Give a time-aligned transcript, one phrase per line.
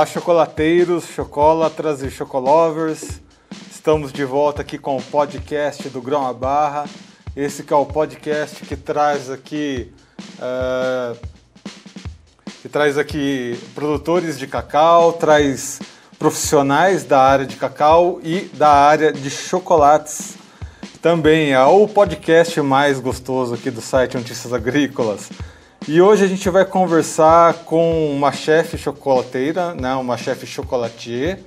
[0.00, 3.20] Olá, chocolateiros, chocolatras e chocolovers.
[3.70, 6.86] Estamos de volta aqui com o podcast do Grão a Barra.
[7.36, 9.92] Esse que é o podcast que traz aqui
[10.38, 11.18] uh,
[12.62, 15.80] que traz aqui produtores de cacau, traz
[16.18, 20.38] profissionais da área de cacau e da área de chocolates.
[21.02, 25.28] Também é o podcast mais gostoso aqui do site Notícias Agrícolas.
[25.88, 31.40] E hoje a gente vai conversar com uma chefe chocolateira, né, uma chefe chocolatier,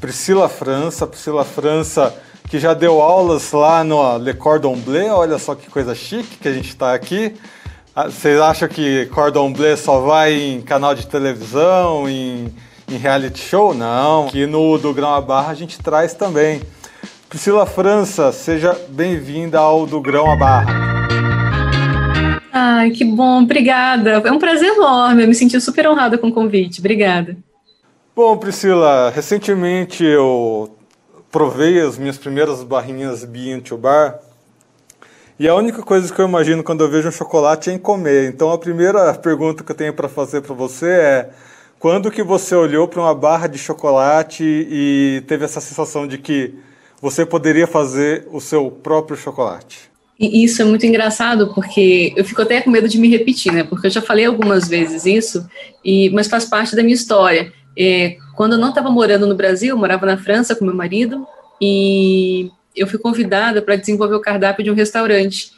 [0.00, 1.06] Priscila França.
[1.06, 2.14] Priscila França,
[2.48, 6.48] que já deu aulas lá no Le Cordon Bleu, olha só que coisa chique que
[6.48, 7.34] a gente está aqui.
[7.94, 12.54] Ah, vocês acham que Cordon Bleu só vai em canal de televisão, em,
[12.88, 13.74] em reality show?
[13.74, 14.28] Não.
[14.28, 16.62] Aqui no Do Grão a Barra a gente traz também.
[17.28, 21.35] Priscila França, seja bem-vinda ao Do Grão a Barra.
[22.58, 24.12] Ai, que bom, obrigada.
[24.12, 26.80] É um prazer enorme, eu me senti super honrada com o convite.
[26.80, 27.36] Obrigada.
[28.14, 30.74] Bom, Priscila, recentemente eu
[31.30, 34.20] provei as minhas primeiras barrinhas Bean to Bar
[35.38, 38.30] e a única coisa que eu imagino quando eu vejo um chocolate é em comer.
[38.30, 41.30] Então a primeira pergunta que eu tenho para fazer para você é
[41.78, 46.54] quando que você olhou para uma barra de chocolate e teve essa sensação de que
[47.02, 49.94] você poderia fazer o seu próprio chocolate?
[50.18, 53.62] E isso é muito engraçado, porque eu fico até com medo de me repetir, né?
[53.62, 55.46] Porque eu já falei algumas vezes isso,
[55.84, 57.52] e, mas faz parte da minha história.
[57.78, 61.26] É, quando eu não estava morando no Brasil, eu morava na França com meu marido,
[61.60, 65.52] e eu fui convidada para desenvolver o cardápio de um restaurante.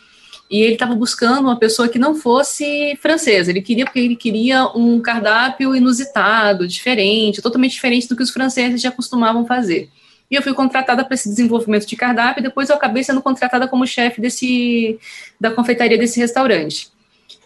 [0.50, 3.50] E ele estava buscando uma pessoa que não fosse francesa.
[3.50, 8.80] Ele queria porque ele queria um cardápio inusitado, diferente, totalmente diferente do que os franceses
[8.80, 9.90] já costumavam fazer.
[10.30, 13.66] E eu fui contratada para esse desenvolvimento de cardápio, e depois eu acabei sendo contratada
[13.66, 14.98] como chefe desse,
[15.40, 16.90] da confeitaria desse restaurante.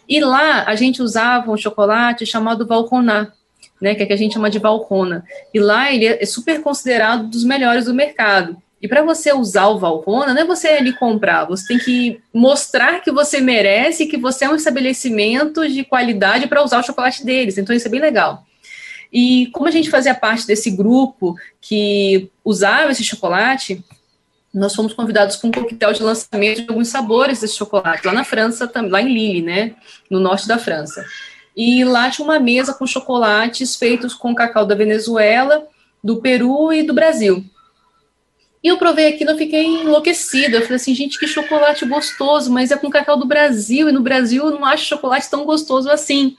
[0.08, 3.30] E lá a gente usava um chocolate chamado Valconat,
[3.80, 5.24] né, que é que a gente chama de Valcona.
[5.52, 8.56] E lá ele é super considerado dos melhores do mercado.
[8.82, 13.00] E para você usar o Valrhona, não é você ali comprar, você tem que mostrar
[13.00, 17.56] que você merece, que você é um estabelecimento de qualidade para usar o chocolate deles.
[17.56, 18.44] Então isso é bem legal.
[19.12, 23.84] E como a gente fazia parte desse grupo que usava esse chocolate,
[24.52, 28.24] nós fomos convidados para um coquetel de lançamento de alguns sabores desse chocolate, lá na
[28.24, 29.74] França, lá em Lille, né,
[30.10, 31.04] no norte da França.
[31.56, 35.66] E lá tinha uma mesa com chocolates feitos com cacau da Venezuela,
[36.02, 37.44] do Peru e do Brasil.
[38.62, 40.56] E eu provei aquilo, eu fiquei enlouquecida.
[40.56, 44.00] Eu falei assim, gente, que chocolate gostoso, mas é com cacau do Brasil, e no
[44.00, 46.36] Brasil eu não acho chocolate tão gostoso assim.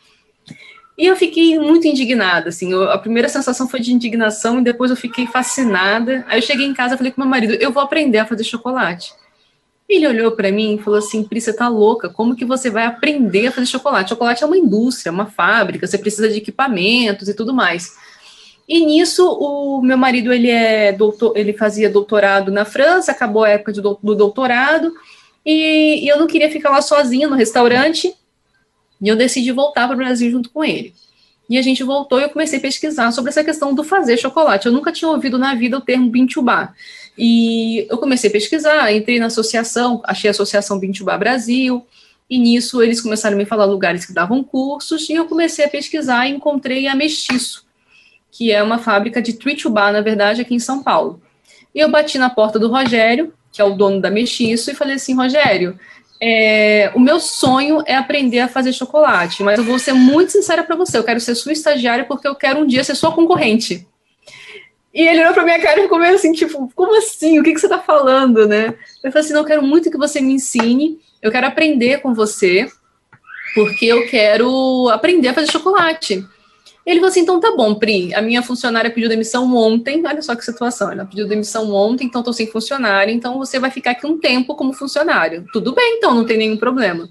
[0.98, 4.92] E eu fiquei muito indignada, assim, eu, a primeira sensação foi de indignação e depois
[4.92, 6.24] eu fiquei fascinada.
[6.28, 8.44] Aí eu cheguei em casa e falei com meu marido, eu vou aprender a fazer
[8.44, 9.12] chocolate.
[9.90, 12.86] Ele olhou para mim e falou assim, Pri, você tá louca, como que você vai
[12.86, 14.10] aprender a fazer chocolate?
[14.10, 17.96] Chocolate é uma indústria, uma fábrica, você precisa de equipamentos e tudo mais.
[18.68, 23.50] E nisso, o meu marido, ele é doutor, ele fazia doutorado na França, acabou a
[23.50, 24.94] época do, do doutorado,
[25.46, 28.16] e, e eu não queria ficar lá sozinha no restaurante,
[29.04, 30.94] e eu decidi voltar para o Brasil junto com ele.
[31.50, 34.66] E a gente voltou e eu comecei a pesquisar sobre essa questão do fazer chocolate.
[34.66, 36.74] Eu nunca tinha ouvido na vida o termo Bintubá.
[37.18, 41.86] E eu comecei a pesquisar, entrei na associação, achei a Associação Bintubá Brasil,
[42.30, 45.70] e nisso eles começaram a me falar lugares que davam cursos, e eu comecei a
[45.70, 47.66] pesquisar e encontrei a Mestiço,
[48.32, 51.22] que é uma fábrica de Tritubá, na verdade, aqui em São Paulo.
[51.76, 54.96] E eu bati na porta do Rogério, que é o dono da Mestiço, e falei
[54.96, 55.78] assim, Rogério,
[56.26, 60.64] é, o meu sonho é aprender a fazer chocolate, mas eu vou ser muito sincera
[60.64, 63.86] para você, eu quero ser sua estagiária porque eu quero um dia ser sua concorrente.
[64.94, 67.40] E ele olhou pra minha cara e ficou meio assim, tipo, como assim?
[67.40, 68.74] O que, que você tá falando, né?
[69.04, 72.14] Eu falei assim, não, eu quero muito que você me ensine, eu quero aprender com
[72.14, 72.70] você,
[73.54, 76.26] porque eu quero aprender a fazer chocolate.
[76.86, 78.14] Ele falou assim: então tá bom, Pri.
[78.14, 80.06] A minha funcionária pediu demissão ontem.
[80.06, 80.92] Olha só que situação.
[80.92, 83.14] Ela pediu demissão ontem, então tô sem funcionário.
[83.14, 85.46] Então você vai ficar aqui um tempo como funcionário.
[85.54, 87.10] Tudo bem, então, não tem nenhum problema.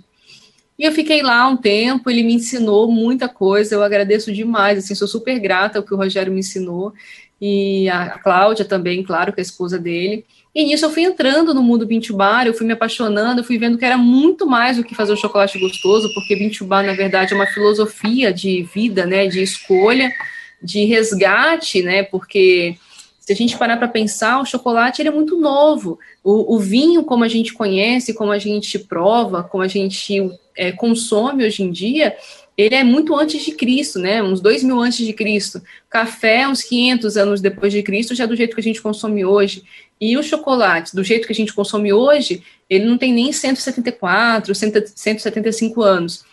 [0.79, 4.95] E eu fiquei lá um tempo, ele me ensinou muita coisa, eu agradeço demais, assim,
[4.95, 6.93] sou super grata ao que o Rogério me ensinou,
[7.41, 10.25] e a Cláudia também, claro, que é a esposa dele.
[10.55, 13.79] E nisso eu fui entrando no mundo Bintubar, eu fui me apaixonando, eu fui vendo
[13.79, 17.37] que era muito mais do que fazer um chocolate gostoso, porque Bintubar, na verdade, é
[17.37, 20.13] uma filosofia de vida, né, de escolha,
[20.63, 22.77] de resgate, né, porque
[23.23, 25.99] se a gente parar para pensar, o chocolate ele é muito novo.
[26.25, 30.73] O, o, vinho, como a gente conhece, como a gente prova, como a gente é,
[30.73, 32.17] consome hoje em dia,
[32.59, 34.23] ele é muito antes de Cristo, né?
[34.23, 35.63] Uns dois mil antes de Cristo.
[35.89, 39.63] Café, uns 500 anos depois de Cristo, já do jeito que a gente consome hoje.
[40.05, 44.53] E o chocolate, do jeito que a gente consome hoje, ele não tem nem 174,
[44.53, 46.25] 175 anos.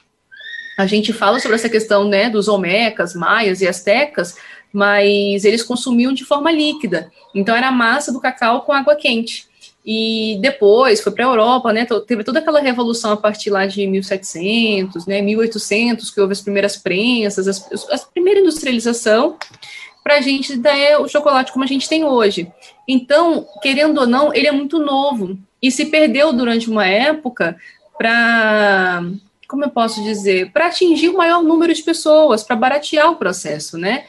[0.75, 4.35] A gente fala sobre essa questão, né, dos Olmecas, Maias e Astecas,
[4.73, 7.11] mas eles consumiam de forma líquida.
[7.35, 9.47] Então era a massa do cacau com água quente.
[9.85, 11.85] E depois foi para a Europa, né?
[12.07, 15.21] Teve toda aquela revolução a partir lá de 1700, né?
[15.21, 19.37] 1800, que houve as primeiras prensas, as, a primeira industrialização,
[20.03, 22.51] para a gente dar o chocolate como a gente tem hoje.
[22.87, 27.57] Então, querendo ou não, ele é muito novo e se perdeu durante uma época
[27.97, 29.03] para
[29.49, 33.79] como eu posso dizer, para atingir o maior número de pessoas, para baratear o processo,
[33.79, 34.05] né?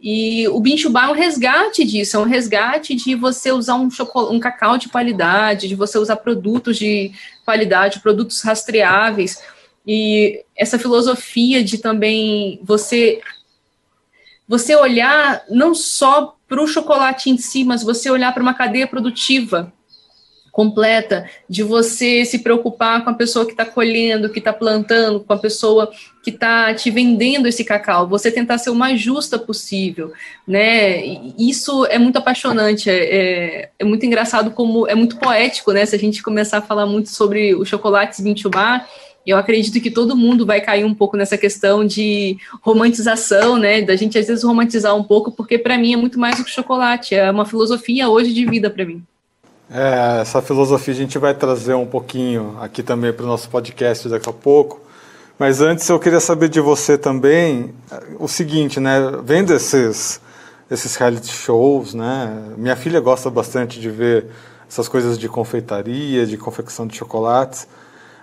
[0.00, 3.90] E o Binchubá é um resgate disso, é um resgate de você usar um,
[4.30, 7.12] um cacau de qualidade, de você usar produtos de
[7.44, 9.42] qualidade, produtos rastreáveis,
[9.86, 13.20] e essa filosofia de também você
[14.48, 18.86] você olhar não só para o chocolate em si, mas você olhar para uma cadeia
[18.86, 19.72] produtiva
[20.58, 25.32] completa, de você se preocupar com a pessoa que está colhendo, que está plantando, com
[25.32, 25.88] a pessoa
[26.20, 30.12] que está te vendendo esse cacau, você tentar ser o mais justa possível,
[30.44, 31.00] né?
[31.38, 35.86] Isso é muito apaixonante, é, é, é muito engraçado como é muito poético, né?
[35.86, 38.84] Se a gente começar a falar muito sobre os chocolates Bintubá,
[39.28, 43.82] eu acredito que todo mundo vai cair um pouco nessa questão de romantização, né?
[43.82, 46.50] Da gente às vezes romantizar um pouco, porque para mim é muito mais do que
[46.50, 49.02] chocolate, é uma filosofia hoje de vida para mim.
[49.70, 54.08] É, essa filosofia a gente vai trazer um pouquinho aqui também para o nosso podcast
[54.08, 54.80] daqui a pouco.
[55.38, 57.72] Mas antes eu queria saber de você também
[58.18, 58.98] o seguinte, né?
[59.22, 60.20] Vendo esses,
[60.70, 62.54] esses reality shows, né?
[62.56, 64.26] Minha filha gosta bastante de ver
[64.68, 67.68] essas coisas de confeitaria, de confecção de chocolates.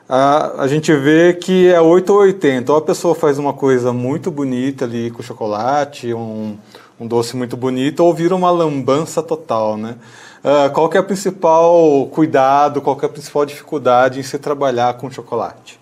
[0.07, 2.71] A, a gente vê que é 8 ou 80.
[2.71, 6.57] Ou a pessoa faz uma coisa muito bonita ali com chocolate, um,
[6.99, 9.95] um doce muito bonito, ou vira uma lambança total, né?
[10.43, 15.09] Uh, qual é o principal cuidado, qual é a principal dificuldade em se trabalhar com
[15.09, 15.79] chocolate?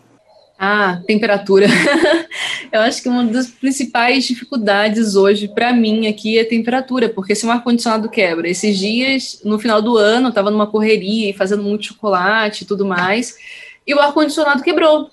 [0.57, 1.67] Ah, temperatura.
[2.71, 7.45] Eu acho que uma das principais dificuldades hoje para mim aqui é temperatura, porque se
[7.45, 11.61] um ar-condicionado quebra, esses dias, no final do ano, eu estava numa correria e fazendo
[11.61, 13.35] muito chocolate e tudo mais,
[13.85, 15.09] e o ar-condicionado quebrou.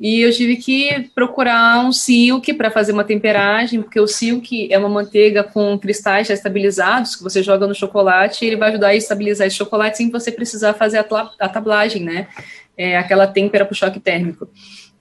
[0.00, 4.78] E eu tive que procurar um silk para fazer uma temperagem, porque o silk é
[4.78, 8.88] uma manteiga com cristais já estabilizados que você joga no chocolate e ele vai ajudar
[8.88, 12.28] a estabilizar esse chocolate sem você precisar fazer a, a tablagem, né?
[12.76, 14.48] É aquela têmpera para o choque térmico.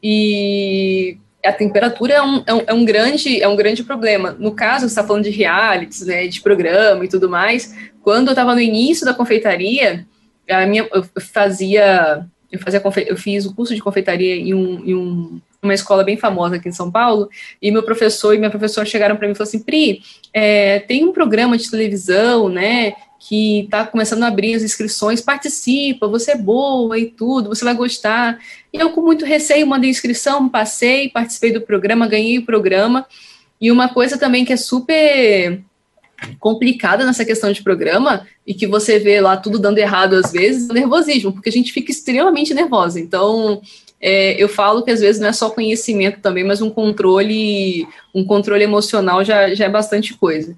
[0.01, 4.35] E a temperatura é um, é um, é um, grande, é um grande problema.
[4.39, 8.31] No caso, você está falando de realities, né, de programa e tudo mais, quando eu
[8.31, 10.07] estava no início da confeitaria,
[10.49, 14.95] a minha, eu fazia eu, fazia, eu fiz o curso de confeitaria em, um, em
[14.95, 17.29] um, uma escola bem famosa aqui em São Paulo,
[17.61, 20.01] e meu professor e minha professora chegaram para mim e falaram assim, Pri,
[20.33, 26.07] é, tem um programa de televisão, né, que está começando a abrir as inscrições, participa,
[26.07, 28.39] você é boa e tudo, você vai gostar.
[28.71, 33.05] E eu, com muito receio, mandei inscrição, passei, participei do programa, ganhei o programa.
[33.59, 35.61] E uma coisa também que é super
[36.39, 40.69] complicada nessa questão de programa e que você vê lá tudo dando errado às vezes,
[40.69, 42.99] é nervosismo, porque a gente fica extremamente nervosa.
[42.99, 43.61] Então,
[43.99, 48.23] é, eu falo que às vezes não é só conhecimento também, mas um controle, um
[48.23, 50.55] controle emocional já, já é bastante coisa.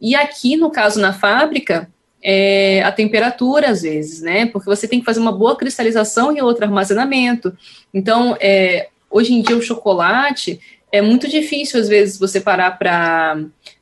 [0.00, 1.90] E aqui, no caso, na fábrica,
[2.22, 4.46] é, a temperatura, às vezes, né?
[4.46, 7.56] Porque você tem que fazer uma boa cristalização e outro armazenamento.
[7.92, 13.38] Então, é, hoje em dia, o chocolate é muito difícil, às vezes, você parar para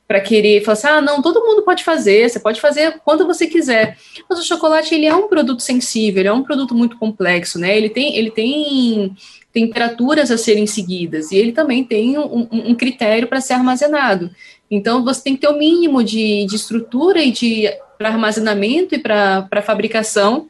[0.07, 3.45] para querer falar assim, ah, não, todo mundo pode fazer, você pode fazer quando você
[3.45, 3.97] quiser.
[4.29, 7.75] Mas o chocolate, ele é um produto sensível, ele é um produto muito complexo, né?
[7.75, 9.13] Ele tem, ele tem
[9.51, 14.31] temperaturas a serem seguidas e ele também tem um, um critério para ser armazenado.
[14.71, 18.99] Então, você tem que ter o mínimo de, de estrutura e de para armazenamento e
[18.99, 20.47] para fabricação,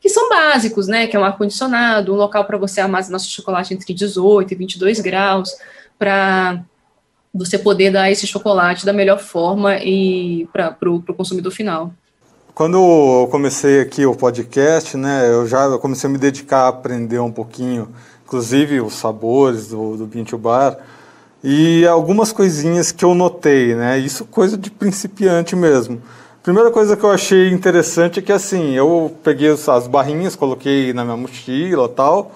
[0.00, 1.06] que são básicos, né?
[1.06, 5.00] Que é um ar-condicionado, um local para você armazenar seu chocolate entre 18 e 22
[5.00, 5.50] graus,
[5.98, 6.62] para
[7.38, 11.92] você poder dar esse chocolate da melhor forma e para o consumidor final.
[12.54, 17.20] Quando eu comecei aqui o podcast, né, eu já comecei a me dedicar a aprender
[17.20, 17.88] um pouquinho,
[18.26, 20.76] inclusive os sabores do, do Bintu Bar,
[21.42, 26.02] e algumas coisinhas que eu notei, né, isso coisa de principiante mesmo.
[26.42, 31.04] Primeira coisa que eu achei interessante é que assim, eu peguei as barrinhas, coloquei na
[31.04, 32.32] minha mochila tal,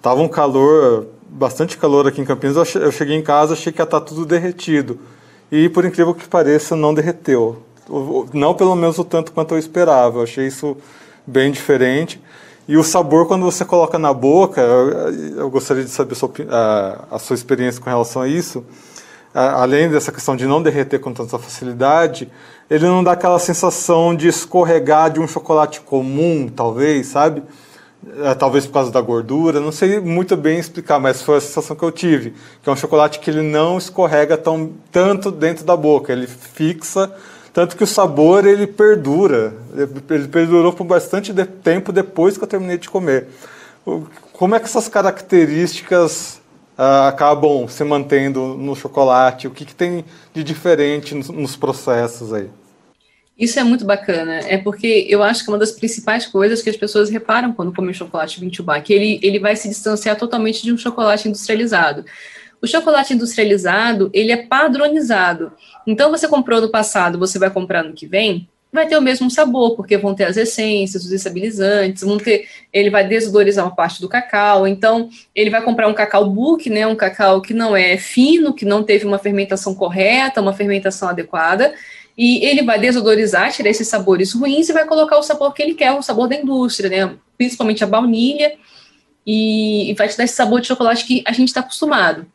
[0.00, 3.84] tava um calor bastante calor aqui em Campinas, eu cheguei em casa achei que ia
[3.84, 5.00] estar tá tudo derretido.
[5.50, 7.62] E por incrível que pareça, não derreteu.
[8.32, 10.18] Não pelo menos o tanto quanto eu esperava.
[10.18, 10.76] Eu achei isso
[11.26, 12.20] bem diferente.
[12.66, 17.16] E o sabor, quando você coloca na boca, eu, gostaria de saber a sua, a,
[17.16, 18.64] a sua, experiência com relação a isso.
[19.34, 22.30] A, além dessa questão de não derreter com tanta facilidade,
[22.70, 27.42] ele não dá aquela sensação de escorregar de um chocolate comum, talvez, sabe?
[28.22, 31.76] É, talvez por causa da gordura, não sei muito bem explicar, mas foi a sensação
[31.76, 35.76] que eu tive, que é um chocolate que ele não escorrega tão, tanto dentro da
[35.76, 37.12] boca, ele fixa,
[37.52, 39.54] tanto que o sabor ele perdura,
[40.10, 43.28] ele perdurou por bastante de tempo depois que eu terminei de comer.
[44.32, 46.40] Como é que essas características
[46.76, 49.46] uh, acabam se mantendo no chocolate?
[49.46, 52.50] O que, que tem de diferente nos, nos processos aí?
[53.36, 56.76] Isso é muito bacana, é porque eu acho que uma das principais coisas que as
[56.76, 60.78] pessoas reparam quando comem chocolate Vintubá, que ele, ele vai se distanciar totalmente de um
[60.78, 62.04] chocolate industrializado.
[62.62, 65.52] O chocolate industrializado, ele é padronizado.
[65.84, 69.30] Então, você comprou no passado, você vai comprar no que vem, vai ter o mesmo
[69.30, 74.00] sabor, porque vão ter as essências, os estabilizantes, vão ter, ele vai desodorizar uma parte
[74.00, 77.96] do cacau, então ele vai comprar um cacau book, né, um cacau que não é
[77.96, 81.72] fino, que não teve uma fermentação correta, uma fermentação adequada,
[82.16, 85.74] e ele vai desodorizar, tirar esses sabores ruins e vai colocar o sabor que ele
[85.74, 88.54] quer, o sabor da indústria, né, principalmente a baunilha,
[89.26, 92.26] e, e vai te dar esse sabor de chocolate que a gente está acostumado.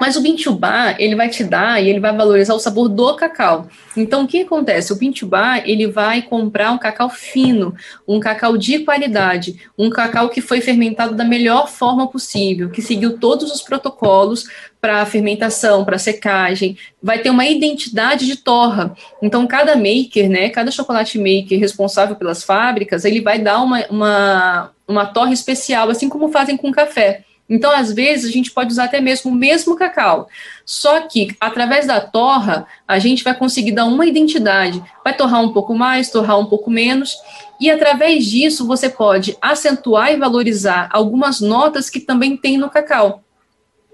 [0.00, 3.68] Mas o bintubá, ele vai te dar e ele vai valorizar o sabor do cacau.
[3.96, 4.92] Então, o que acontece?
[4.92, 7.74] O bintubá, ele vai comprar um cacau fino,
[8.06, 13.18] um cacau de qualidade, um cacau que foi fermentado da melhor forma possível, que seguiu
[13.18, 14.48] todos os protocolos
[14.80, 18.96] para fermentação, para secagem, vai ter uma identidade de torra.
[19.20, 24.70] Então, cada maker, né, cada chocolate maker responsável pelas fábricas, ele vai dar uma, uma,
[24.88, 27.24] uma torra especial, assim como fazem com café.
[27.50, 30.28] Então, às vezes, a gente pode usar até mesmo o mesmo cacau.
[30.64, 34.80] Só que, através da torra, a gente vai conseguir dar uma identidade.
[35.02, 37.16] Vai torrar um pouco mais, torrar um pouco menos.
[37.60, 43.24] E, através disso, você pode acentuar e valorizar algumas notas que também tem no cacau.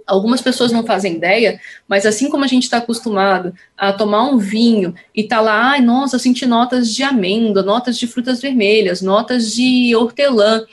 [0.06, 4.38] Algumas pessoas não fazem ideia, mas assim como a gente está acostumado a tomar um
[4.38, 9.52] vinho e tá lá, ai, nossa, senti notas de amêndoa, notas de frutas vermelhas, notas
[9.52, 10.64] de hortelã.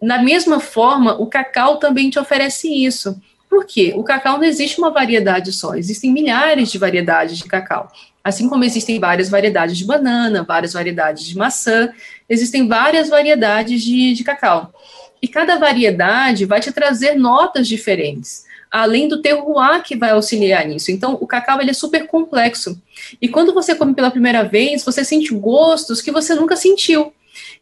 [0.00, 3.20] Na mesma forma, o cacau também te oferece isso.
[3.50, 3.92] Por quê?
[3.96, 7.90] O cacau não existe uma variedade só, existem milhares de variedades de cacau.
[8.22, 11.92] Assim como existem várias variedades de banana, várias variedades de maçã,
[12.28, 14.72] existem várias variedades de, de cacau.
[15.20, 20.90] E cada variedade vai te trazer notas diferentes, além do terroir que vai auxiliar nisso.
[20.90, 22.80] Então, o cacau ele é super complexo.
[23.20, 27.12] E quando você come pela primeira vez, você sente gostos que você nunca sentiu.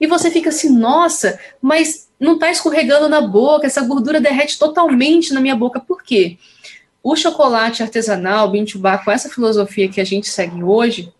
[0.00, 5.32] E você fica assim, nossa, mas não está escorregando na boca, essa gordura derrete totalmente
[5.32, 5.80] na minha boca.
[5.80, 6.36] Por quê?
[7.02, 11.12] O chocolate artesanal, Bintubá, com essa filosofia que a gente segue hoje,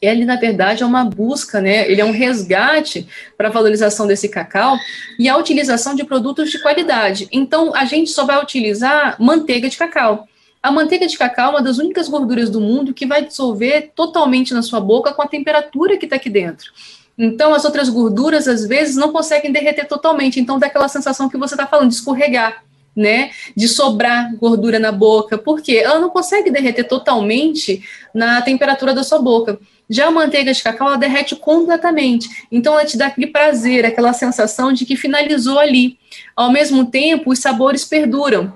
[0.00, 1.90] ele, na verdade, é uma busca, né?
[1.90, 4.78] Ele é um resgate para a valorização desse cacau
[5.18, 7.28] e a utilização de produtos de qualidade.
[7.30, 10.26] Então, a gente só vai utilizar manteiga de cacau.
[10.62, 14.54] A manteiga de cacau é uma das únicas gorduras do mundo que vai dissolver totalmente
[14.54, 16.72] na sua boca com a temperatura que está aqui dentro.
[17.18, 20.40] Então, as outras gorduras, às vezes, não conseguem derreter totalmente.
[20.40, 22.64] Então, dá aquela sensação que você está falando, de escorregar,
[22.96, 23.30] né?
[23.54, 25.36] De sobrar gordura na boca.
[25.36, 25.82] Por quê?
[25.84, 27.82] Ela não consegue derreter totalmente
[28.14, 29.58] na temperatura da sua boca.
[29.90, 32.46] Já a manteiga de cacau, ela derrete completamente.
[32.50, 35.98] Então, ela te dá aquele prazer, aquela sensação de que finalizou ali.
[36.36, 38.52] Ao mesmo tempo, os sabores perduram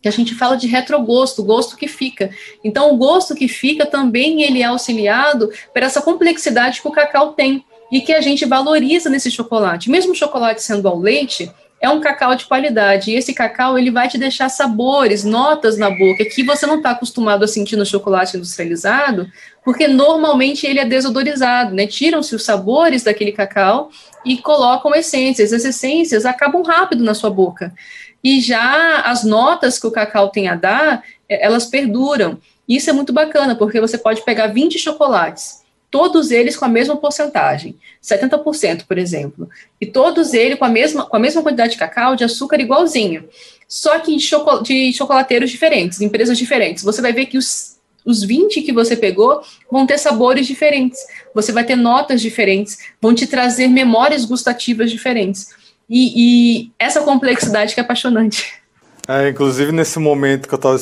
[0.00, 2.30] que a gente fala de retrogosto, gosto que fica.
[2.62, 7.32] Então, o gosto que fica também ele é auxiliado por essa complexidade que o cacau
[7.32, 9.90] tem e que a gente valoriza nesse chocolate.
[9.90, 11.52] Mesmo o chocolate sendo ao leite,
[11.82, 13.10] é um cacau de qualidade.
[13.10, 16.92] E esse cacau ele vai te deixar sabores, notas na boca que você não está
[16.92, 19.28] acostumado a sentir no chocolate industrializado,
[19.64, 21.84] porque normalmente ele é desodorizado, né?
[21.88, 23.90] Tiram-se os sabores daquele cacau
[24.24, 25.52] e colocam essências.
[25.52, 27.74] As essências acabam rápido na sua boca.
[28.22, 32.38] E já as notas que o cacau tem a dar, é, elas perduram.
[32.68, 35.61] Isso é muito bacana, porque você pode pegar 20 chocolates
[35.92, 41.04] todos eles com a mesma porcentagem, 70%, por exemplo, e todos eles com a mesma,
[41.04, 43.28] com a mesma quantidade de cacau, de açúcar igualzinho,
[43.68, 46.82] só que de, choco, de chocolateiros diferentes, empresas diferentes.
[46.82, 50.98] Você vai ver que os, os 20 que você pegou vão ter sabores diferentes,
[51.34, 55.48] você vai ter notas diferentes, vão te trazer memórias gustativas diferentes.
[55.90, 58.61] E, e essa complexidade que é apaixonante.
[59.08, 60.76] É, inclusive nesse momento que eu estava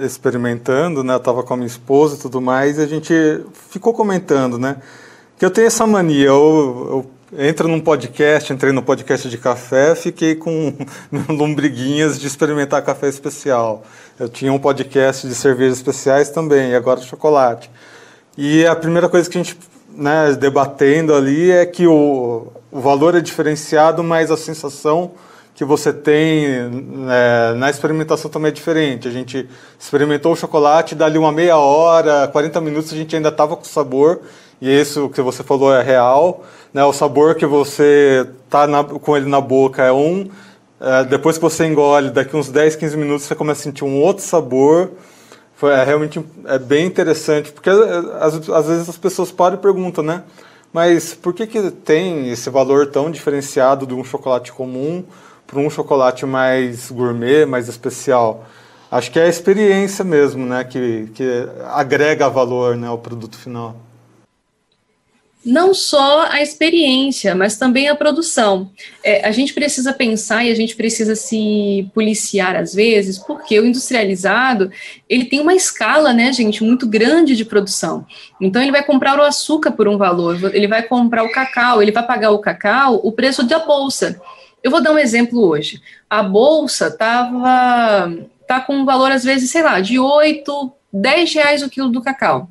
[0.00, 3.12] experimentando, né, eu estava com a minha esposa e tudo mais, e a gente
[3.68, 4.76] ficou comentando, né,
[5.38, 9.94] que eu tenho essa mania, eu, eu entro num podcast, entrei no podcast de café,
[9.94, 10.72] fiquei com
[11.28, 13.84] lombriguinhas de experimentar café especial.
[14.18, 17.70] Eu tinha um podcast de cervejas especiais também, e agora chocolate.
[18.38, 19.58] E a primeira coisa que a gente,
[19.94, 25.12] né, debatendo ali é que o, o valor é diferenciado, mas a sensação
[25.56, 26.44] que você tem
[27.10, 29.08] é, na experimentação também é diferente.
[29.08, 29.48] A gente
[29.80, 34.20] experimentou o chocolate, dali uma meia hora, 40 minutos, a gente ainda estava com sabor
[34.60, 36.44] e isso que você falou é real.
[36.74, 36.84] Né?
[36.84, 40.28] O sabor que você tá na, com ele na boca é um,
[40.78, 43.98] é, depois que você engole, daqui uns 10, 15 minutos você começa a sentir um
[43.98, 44.90] outro sabor.
[45.54, 47.70] Foi, é realmente é bem interessante, porque
[48.20, 50.22] às, às vezes as pessoas param e perguntam, né?
[50.70, 55.02] Mas por que, que tem esse valor tão diferenciado de um chocolate comum
[55.46, 58.46] para um chocolate mais gourmet, mais especial?
[58.90, 63.76] Acho que é a experiência mesmo, né, que, que agrega valor né, ao produto final
[65.46, 68.68] não só a experiência, mas também a produção.
[69.02, 73.64] É, a gente precisa pensar e a gente precisa se policiar às vezes, porque o
[73.64, 74.72] industrializado
[75.08, 78.04] ele tem uma escala, né, gente, muito grande de produção.
[78.40, 81.92] Então ele vai comprar o açúcar por um valor, ele vai comprar o cacau, ele
[81.92, 84.20] vai pagar o cacau o preço da bolsa.
[84.62, 85.80] Eu vou dar um exemplo hoje.
[86.08, 91.62] A bolsa tava tá com um valor às vezes, sei lá, de 8, 10 reais
[91.62, 92.48] o quilo do cacau.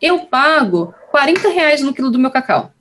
[0.00, 2.72] Eu pago 40 reais no quilo do meu cacau.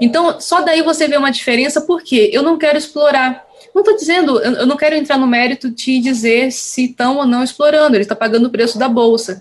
[0.00, 3.44] Então, só daí você vê uma diferença, porque eu não quero explorar.
[3.74, 7.42] Não estou dizendo, eu não quero entrar no mérito de dizer se estão ou não
[7.42, 9.40] explorando, ele está pagando o preço da bolsa.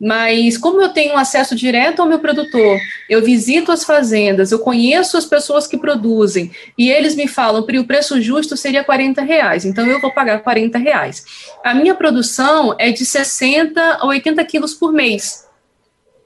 [0.00, 5.16] Mas como eu tenho acesso direto ao meu produtor, eu visito as fazendas, eu conheço
[5.16, 9.64] as pessoas que produzem, e eles me falam que o preço justo seria 40 reais,
[9.64, 11.24] então eu vou pagar 40 reais.
[11.64, 15.46] A minha produção é de 60 a 80 quilos por mês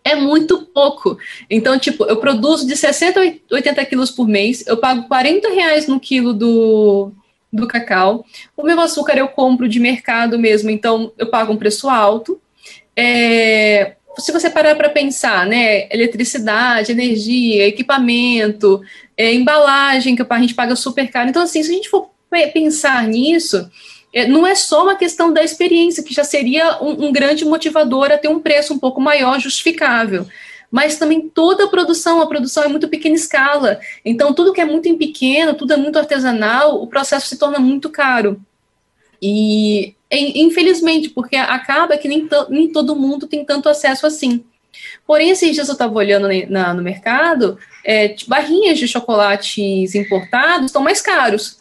[0.05, 1.19] é muito pouco.
[1.49, 5.87] Então, tipo, eu produzo de 60 a 80 quilos por mês, eu pago 40 reais
[5.87, 7.12] no quilo do,
[7.53, 8.25] do cacau.
[8.57, 12.41] O meu açúcar eu compro de mercado mesmo, então eu pago um preço alto.
[12.97, 18.80] É, se você parar para pensar, né, eletricidade, energia, equipamento,
[19.16, 21.28] é, embalagem, que a gente paga super caro.
[21.30, 22.11] Então, assim, se a gente for
[22.52, 23.70] pensar nisso,
[24.12, 28.11] é, não é só uma questão da experiência, que já seria um, um grande motivador
[28.11, 30.26] a ter um preço um pouco maior, justificável
[30.70, 33.80] mas também toda a produção, a produção é muito pequena escala.
[34.04, 37.59] Então, tudo que é muito em pequeno, tudo é muito artesanal, o processo se torna
[37.59, 38.40] muito caro.
[39.20, 44.44] E, infelizmente, porque acaba que nem, nem todo mundo tem tanto acesso assim.
[45.06, 50.82] Porém, esses dias eu estava olhando na, no mercado, é, barrinhas de chocolates importados estão
[50.82, 51.58] mais caros.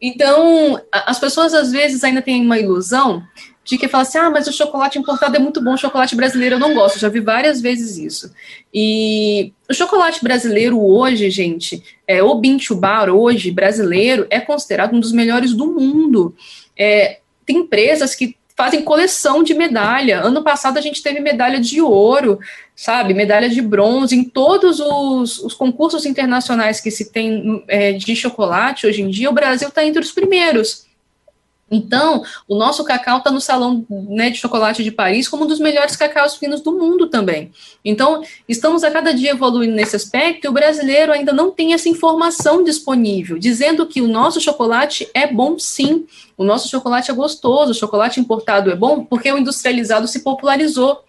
[0.00, 3.22] Então, as pessoas às vezes ainda têm uma ilusão
[3.64, 6.54] de que fala assim, ah, mas o chocolate importado é muito bom, o chocolate brasileiro
[6.54, 8.32] eu não gosto, já vi várias vezes isso.
[8.72, 15.10] E o chocolate brasileiro hoje, gente, é, o Bintubar hoje, brasileiro, é considerado um dos
[15.10, 16.32] melhores do mundo.
[16.78, 20.20] É, tem empresas que fazem coleção de medalha.
[20.20, 22.40] Ano passado a gente teve medalha de ouro,
[22.74, 23.12] sabe?
[23.12, 28.86] Medalha de bronze em todos os, os concursos internacionais que se tem é, de chocolate
[28.86, 29.28] hoje em dia.
[29.28, 30.85] O Brasil está entre os primeiros.
[31.68, 35.58] Então, o nosso cacau está no salão né, de chocolate de Paris como um dos
[35.58, 37.50] melhores cacaus finos do mundo também.
[37.84, 41.88] Então, estamos a cada dia evoluindo nesse aspecto e o brasileiro ainda não tem essa
[41.88, 47.72] informação disponível, dizendo que o nosso chocolate é bom sim, o nosso chocolate é gostoso,
[47.72, 51.00] o chocolate importado é bom porque o industrializado se popularizou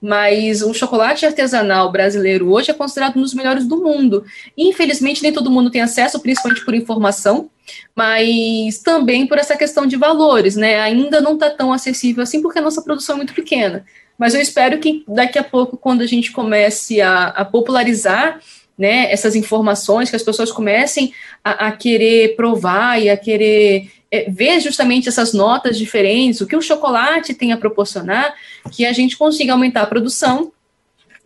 [0.00, 4.24] mas o chocolate artesanal brasileiro hoje é considerado um dos melhores do mundo.
[4.56, 7.50] Infelizmente, nem todo mundo tem acesso, principalmente por informação,
[7.94, 10.80] mas também por essa questão de valores, né?
[10.80, 13.84] Ainda não está tão acessível assim, porque a nossa produção é muito pequena.
[14.16, 18.40] Mas eu espero que daqui a pouco, quando a gente comece a, a popularizar
[18.76, 24.30] né, essas informações, que as pessoas comecem a, a querer provar e a querer é,
[24.30, 28.34] ver justamente essas notas diferentes, o que o chocolate tem a proporcionar,
[28.70, 30.52] que a gente consiga aumentar a produção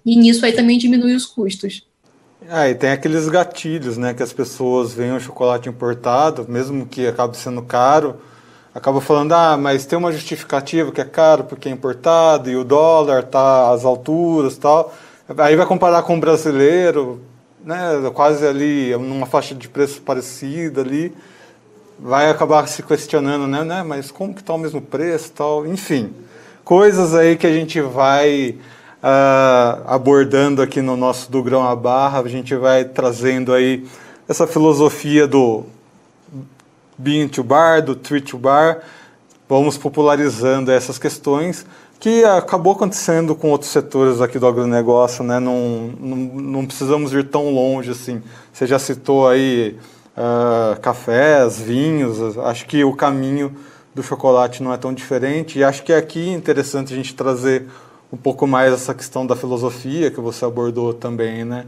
[0.04, 1.86] e nisso aí também diminuir os custos.
[2.48, 7.06] Ah, e tem aqueles gatilhos, né, que as pessoas veem o chocolate importado, mesmo que
[7.06, 8.16] acabe sendo caro,
[8.74, 12.64] acaba falando, ah, mas tem uma justificativa que é caro porque é importado e o
[12.64, 14.92] dólar tá às alturas tal.
[15.38, 17.22] Aí vai comparar com o brasileiro,
[17.64, 17.76] né,
[18.12, 21.14] quase ali numa faixa de preço parecida ali
[22.02, 26.12] vai acabar se questionando, né, né mas como que está o mesmo preço tal, enfim,
[26.64, 28.58] coisas aí que a gente vai
[29.02, 33.86] uh, abordando aqui no nosso do grão à barra, a gente vai trazendo aí
[34.28, 35.64] essa filosofia do
[36.98, 38.80] bean to bar, do tree to bar,
[39.48, 41.64] vamos popularizando essas questões
[42.00, 45.38] que acabou acontecendo com outros setores aqui do agronegócio, né?
[45.38, 48.20] Não, não, não precisamos ir tão longe assim.
[48.52, 49.78] Você já citou aí
[50.16, 52.38] uh, cafés, vinhos.
[52.38, 53.54] Acho que o caminho
[53.94, 55.58] do chocolate não é tão diferente.
[55.58, 57.66] E acho que aqui é interessante a gente trazer
[58.12, 61.66] um pouco mais essa questão da filosofia que você abordou também, né?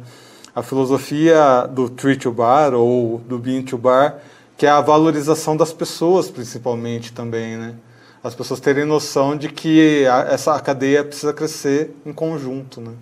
[0.55, 4.19] A filosofia do tree to bar ou do bean to bar,
[4.57, 7.75] que é a valorização das pessoas, principalmente também, né?
[8.23, 12.93] As pessoas terem noção de que essa cadeia precisa crescer em conjunto, né?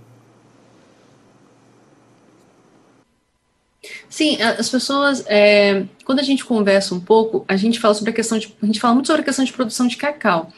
[4.08, 8.14] Sim, as pessoas, é, quando a gente conversa um pouco, a gente fala sobre a
[8.14, 10.48] questão de, a gente fala muito sobre a questão de produção de cacau.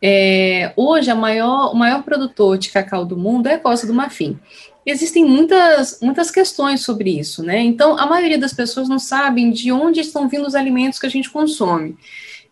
[0.00, 4.38] É, hoje, maior, o maior produtor de cacau do mundo é a Costa do Marfim.
[4.84, 7.60] Existem muitas, muitas questões sobre isso, né?
[7.60, 11.10] Então, a maioria das pessoas não sabem de onde estão vindo os alimentos que a
[11.10, 11.96] gente consome.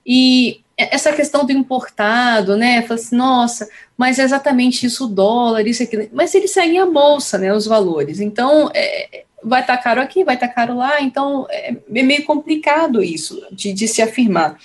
[0.04, 2.82] E essa questão do importado, né?
[2.82, 6.08] Fala assim, nossa, mas é exatamente isso o dólar, isso aqui.
[6.12, 7.54] Mas eles seguem a bolsa, né?
[7.54, 8.20] Os valores.
[8.20, 11.00] Então, é, vai estar tá caro aqui, vai estar tá caro lá.
[11.00, 14.58] Então, é, é meio complicado isso de, de se afirmar.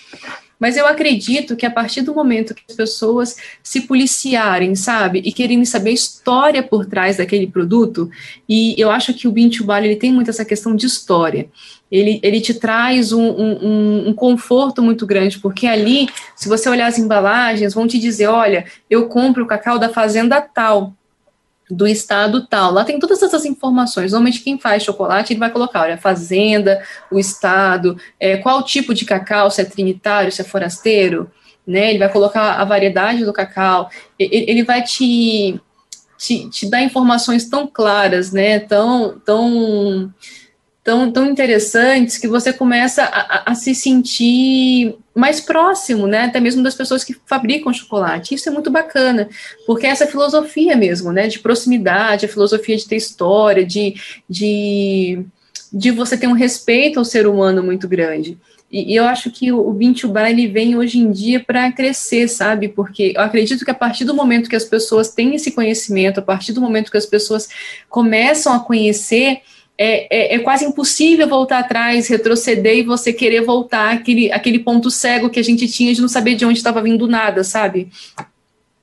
[0.60, 5.32] Mas eu acredito que a partir do momento que as pessoas se policiarem, sabe, e
[5.32, 8.10] querem saber a história por trás daquele produto,
[8.48, 11.48] e eu acho que o to ele tem muito essa questão de história.
[11.90, 16.88] Ele, ele te traz um, um, um, conforto muito grande, porque ali, se você olhar
[16.88, 20.94] as embalagens, vão te dizer, olha, eu compro o cacau da fazenda tal,
[21.70, 22.72] do estado tal.
[22.72, 24.12] Lá tem todas essas informações.
[24.12, 28.94] Normalmente quem faz chocolate, ele vai colocar, olha, a fazenda, o estado, é, qual tipo
[28.94, 31.30] de cacau, se é trinitário, se é forasteiro,
[31.66, 31.90] né?
[31.92, 33.90] Ele vai colocar a variedade do cacau.
[34.18, 35.60] Ele, ele vai te,
[36.18, 38.60] te, te dar informações tão claras, né?
[38.60, 40.12] Tão, tão
[40.84, 46.64] tão, tão interessantes que você começa a, a, se sentir mais próximo, né, até mesmo
[46.64, 48.34] das pessoas que fabricam chocolate.
[48.34, 49.30] Isso é muito bacana,
[49.66, 53.96] porque é essa filosofia mesmo, né, de proximidade, a filosofia de ter história, de,
[54.30, 55.24] de,
[55.72, 58.38] de você ter um respeito ao ser humano muito grande.
[58.72, 59.80] E, eu acho que o, o
[60.28, 62.68] ele vem hoje em dia para crescer, sabe?
[62.68, 66.24] Porque eu acredito que a partir do momento que as pessoas têm esse conhecimento, a
[66.24, 67.50] partir do momento que as pessoas
[67.90, 69.42] começam a conhecer
[69.82, 74.92] é, é, é, quase impossível voltar atrás, retroceder e você querer voltar aquele, aquele ponto
[74.92, 77.90] cego que a gente tinha de não saber de onde estava vindo nada, sabe?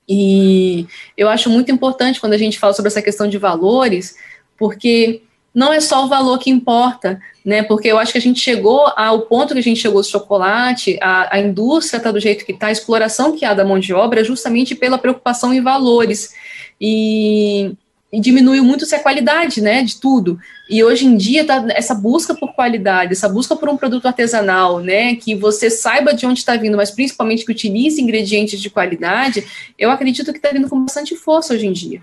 [0.09, 4.15] E eu acho muito importante quando a gente fala sobre essa questão de valores,
[4.57, 5.21] porque
[5.53, 7.61] não é só o valor que importa, né?
[7.61, 10.97] Porque eu acho que a gente chegou ao ponto que a gente chegou do chocolate,
[10.99, 13.93] a, a indústria está do jeito que está, a exploração que há da mão de
[13.93, 16.33] obra, justamente pela preocupação em valores.
[16.81, 17.75] E
[18.11, 20.39] e diminuiu muito a qualidade, né, de tudo.
[20.69, 24.79] E hoje em dia tá essa busca por qualidade, essa busca por um produto artesanal,
[24.79, 29.45] né, que você saiba de onde está vindo, mas principalmente que utilize ingredientes de qualidade,
[29.77, 32.01] eu acredito que está vindo com bastante força hoje em dia.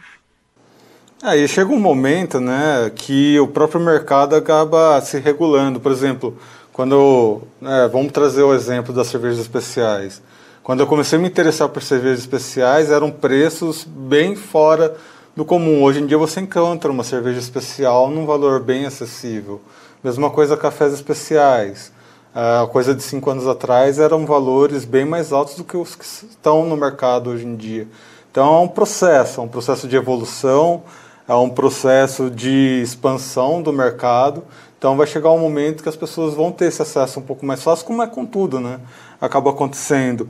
[1.22, 5.80] Aí chega um momento, né, que o próprio mercado acaba se regulando.
[5.80, 6.36] Por exemplo,
[6.70, 10.20] quando né, vamos trazer o exemplo das cervejas especiais.
[10.62, 14.96] Quando eu comecei a me interessar por cervejas especiais, eram preços bem fora
[15.36, 15.82] do comum.
[15.82, 19.60] Hoje em dia você encontra uma cerveja especial num valor bem acessível.
[20.02, 21.92] Mesma coisa cafés especiais.
[22.34, 26.04] A coisa de cinco anos atrás eram valores bem mais altos do que os que
[26.04, 27.88] estão no mercado hoje em dia.
[28.30, 30.82] Então é um processo, é um processo de evolução,
[31.26, 34.44] é um processo de expansão do mercado.
[34.78, 37.62] Então vai chegar um momento que as pessoas vão ter esse acesso um pouco mais
[37.62, 38.78] fácil, como é com tudo, né?
[39.20, 40.28] Acaba acontecendo.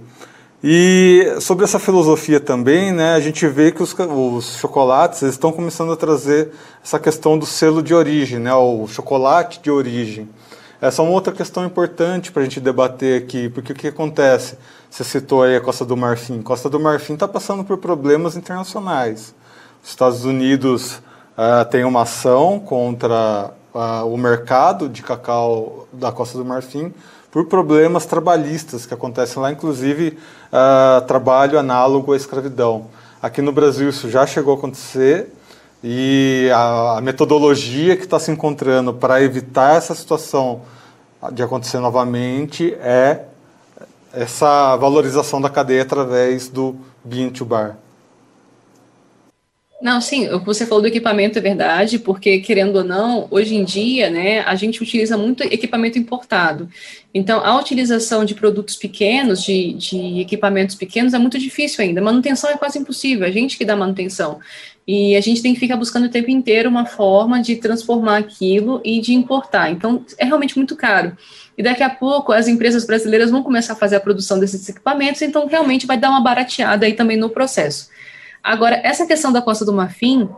[0.66, 5.92] E sobre essa filosofia também, né, a gente vê que os, os chocolates estão começando
[5.92, 10.26] a trazer essa questão do selo de origem, né, o chocolate de origem.
[10.80, 14.56] Essa é uma outra questão importante para a gente debater aqui, porque o que acontece?
[14.90, 16.40] Você citou aí a Costa do Marfim.
[16.40, 19.34] Costa do Marfim está passando por problemas internacionais.
[19.82, 20.94] Os Estados Unidos
[21.36, 26.90] uh, tem uma ação contra uh, o mercado de cacau da Costa do Marfim,
[27.34, 30.16] por problemas trabalhistas que acontecem lá, inclusive
[30.52, 32.86] uh, trabalho análogo à escravidão.
[33.20, 35.32] Aqui no Brasil isso já chegou a acontecer
[35.82, 40.62] e a, a metodologia que está se encontrando para evitar essa situação
[41.32, 43.24] de acontecer novamente é
[44.12, 47.74] essa valorização da cadeia através do bean to bar.
[49.82, 54.08] Não, sim, você falou do equipamento é verdade, porque, querendo ou não, hoje em dia,
[54.08, 56.68] né, a gente utiliza muito equipamento importado.
[57.12, 62.00] Então, a utilização de produtos pequenos, de, de equipamentos pequenos, é muito difícil ainda.
[62.00, 64.38] manutenção é quase impossível, a gente que dá manutenção.
[64.86, 68.80] E a gente tem que ficar buscando o tempo inteiro uma forma de transformar aquilo
[68.84, 69.70] e de importar.
[69.70, 71.16] Então, é realmente muito caro.
[71.58, 75.20] E daqui a pouco as empresas brasileiras vão começar a fazer a produção desses equipamentos,
[75.22, 77.88] então realmente vai dar uma barateada aí também no processo.
[78.44, 80.28] Agora, essa questão da Costa do Marfim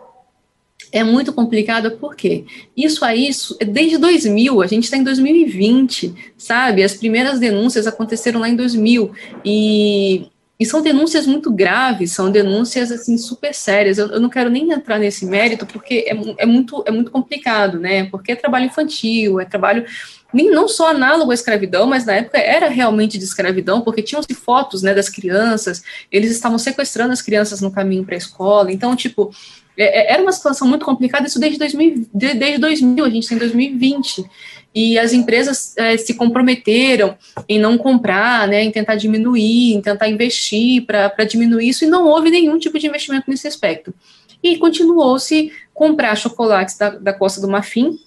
[0.93, 2.45] é muito complicada porque
[2.77, 6.85] isso a isso, desde 2000, a gente está em 2020, sabe?
[6.85, 9.11] As primeiras denúncias aconteceram lá em 2000
[9.45, 10.29] e,
[10.61, 13.99] e são denúncias muito graves, são denúncias assim super sérias.
[13.99, 17.81] Eu, eu não quero nem entrar nesse mérito porque é, é, muito, é muito complicado,
[17.81, 18.05] né?
[18.05, 19.85] Porque é trabalho infantil, é trabalho
[20.37, 24.35] nem não só análogo à escravidão, mas na época era realmente de escravidão, porque tinham-se
[24.35, 28.95] fotos, né, das crianças, eles estavam sequestrando as crianças no caminho para a escola, então,
[28.95, 29.31] tipo,
[29.79, 33.35] é, é, era uma situação muito complicada, isso desde 2000, desde 2000, a gente está
[33.35, 34.27] em 2020,
[34.75, 37.17] e as empresas é, se comprometeram
[37.49, 42.07] em não comprar, né, em tentar diminuir, em tentar investir para diminuir isso, e não
[42.07, 43.95] houve nenhum tipo de investimento nesse aspecto.
[44.43, 47.99] E continuou-se comprar chocolates da, da Costa do Marfim,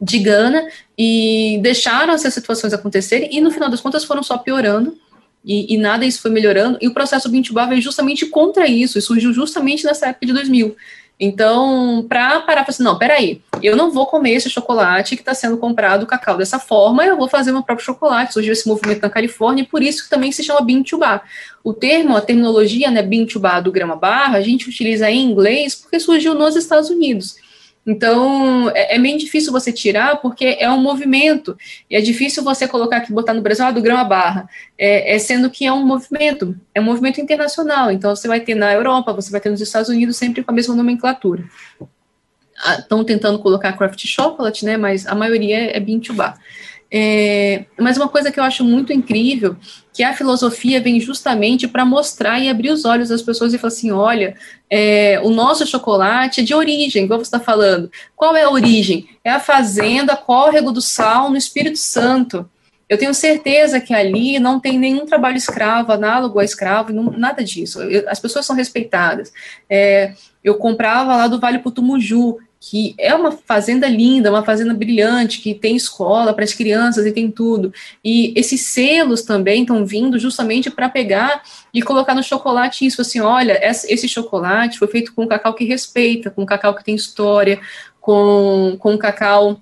[0.00, 4.96] de Gana, e deixaram essas situações acontecerem, e no final das contas foram só piorando,
[5.44, 9.02] e, e, nada isso foi melhorando, e o processo Bintubá veio justamente contra isso, e
[9.02, 10.76] surgiu justamente nessa época de 2000.
[11.18, 15.32] Então, para parar para assim, não, peraí, eu não vou comer esse chocolate que está
[15.32, 18.34] sendo comprado, o cacau dessa forma, eu vou fazer meu próprio chocolate.
[18.34, 21.22] Surgiu esse movimento na Califórnia, e por isso que também se chama Bintubá.
[21.64, 25.98] O termo, a terminologia, né, Bintubá do grama barra, a gente utiliza em inglês porque
[25.98, 27.36] surgiu nos Estados Unidos.
[27.86, 31.56] Então, é, é meio difícil você tirar, porque é um movimento,
[31.88, 35.14] e é difícil você colocar aqui, botar no Brasil, ah, do grão à barra, é,
[35.14, 38.72] é, sendo que é um movimento, é um movimento internacional, então você vai ter na
[38.72, 41.44] Europa, você vai ter nos Estados Unidos, sempre com a mesma nomenclatura.
[42.78, 46.36] Estão ah, tentando colocar craft chocolate, né, mas a maioria é, é bean to bar.
[46.90, 49.56] É, mas uma coisa que eu acho muito incrível,
[49.92, 53.72] que a filosofia vem justamente para mostrar e abrir os olhos das pessoas e falar
[53.72, 54.36] assim, olha,
[54.70, 57.90] é, o nosso chocolate é de origem, igual você está falando.
[58.14, 59.08] Qual é a origem?
[59.24, 62.48] É a fazenda Córrego do Sal, no Espírito Santo.
[62.88, 67.42] Eu tenho certeza que ali não tem nenhum trabalho escravo, análogo a escravo, não, nada
[67.42, 67.82] disso.
[67.82, 69.32] Eu, as pessoas são respeitadas.
[69.68, 75.40] É, eu comprava lá do Vale Putumuju, que é uma fazenda linda, uma fazenda brilhante,
[75.40, 77.72] que tem escola para as crianças e tem tudo.
[78.04, 81.42] E esses selos também estão vindo justamente para pegar
[81.72, 86.30] e colocar no chocolate isso, assim, olha, esse chocolate foi feito com cacau que respeita,
[86.30, 87.60] com cacau que tem história,
[88.00, 89.60] com, com cacau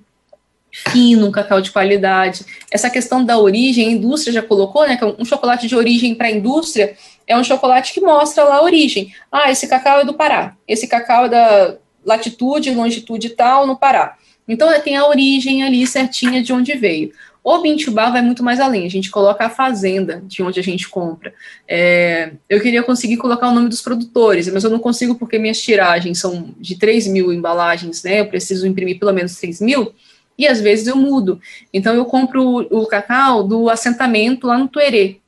[0.71, 2.45] fino, um cacau de qualidade.
[2.71, 6.15] Essa questão da origem, a indústria já colocou, né, que é um chocolate de origem
[6.15, 9.15] para a indústria é um chocolate que mostra lá a origem.
[9.31, 13.77] Ah, esse cacau é do Pará, esse cacau é da latitude e longitude tal no
[13.77, 14.17] Pará.
[14.47, 17.13] Então tem a origem ali certinha de onde veio.
[17.43, 20.89] O Bintubá vai muito mais além, a gente coloca a fazenda de onde a gente
[20.89, 21.33] compra.
[21.69, 25.61] É, eu queria conseguir colocar o nome dos produtores, mas eu não consigo porque minhas
[25.61, 28.21] tiragens são de 3 mil embalagens, né?
[28.21, 29.93] Eu preciso imprimir pelo menos 3 mil,
[30.39, 31.39] e às vezes eu mudo.
[31.71, 35.21] Então eu compro o, o cacau do assentamento lá no Tuerê,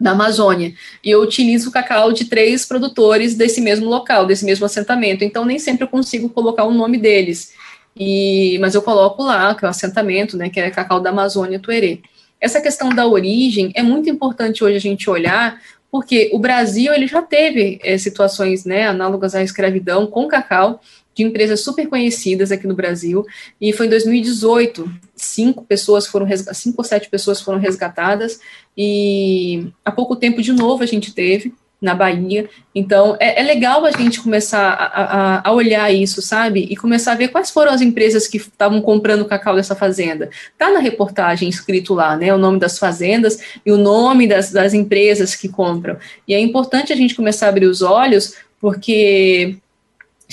[0.00, 0.72] da Amazônia.
[1.04, 5.22] E eu utilizo o cacau de três produtores desse mesmo local, desse mesmo assentamento.
[5.22, 7.52] Então, nem sempre eu consigo colocar o nome deles.
[7.94, 11.58] E, mas eu coloco lá, que é o assentamento, né, que é cacau da Amazônia
[11.58, 12.00] Tuerê.
[12.40, 15.60] Essa questão da origem é muito importante hoje a gente olhar,
[15.90, 20.80] porque o Brasil ele já teve é, situações né, análogas à escravidão com cacau,
[21.20, 23.26] de empresas super conhecidas aqui no Brasil,
[23.60, 28.40] e foi em 2018, cinco pessoas foram cinco ou sete pessoas foram resgatadas,
[28.76, 32.48] e há pouco tempo de novo a gente teve na Bahia.
[32.74, 36.66] Então, é, é legal a gente começar a, a, a, olhar isso, sabe?
[36.70, 40.28] E começar a ver quais foram as empresas que estavam comprando cacau dessa fazenda.
[40.58, 42.34] Tá na reportagem escrito lá, né?
[42.34, 45.96] O nome das fazendas e o nome das, das empresas que compram.
[46.28, 49.56] E é importante a gente começar a abrir os olhos, porque